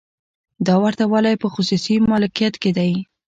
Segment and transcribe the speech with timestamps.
[0.67, 2.91] دا ورته والی په خصوصي مالکیت کې دی.